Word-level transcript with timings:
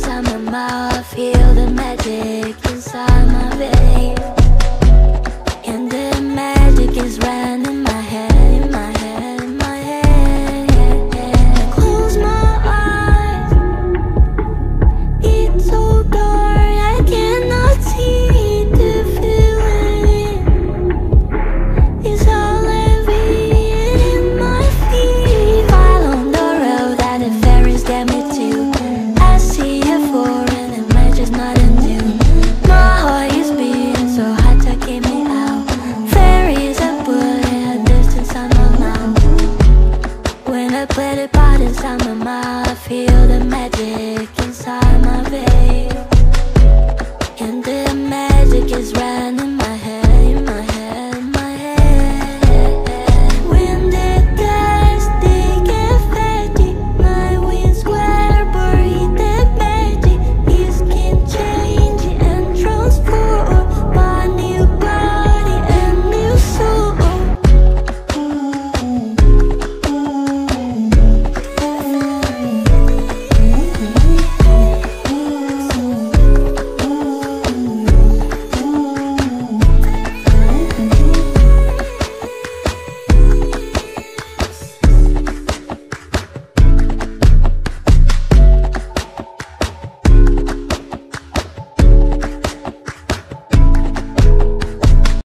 inside 0.00 0.24
my 0.24 0.50
mouth 0.50 1.06
Feel 1.14 1.54
the 1.54 1.70
magic 1.70 2.56
inside 2.70 3.26
my 3.26 3.56
veins 3.56 4.39
Play 40.88 41.14
the 41.14 41.28
part 41.28 41.60
inside 41.60 42.00
my 42.06 42.14
mind 42.14 42.68
I 42.68 42.74
feel 42.74 43.26
the 43.28 43.44
magic 43.44 44.28
inside. 44.38 44.79